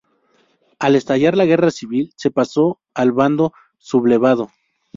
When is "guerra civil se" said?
1.45-2.31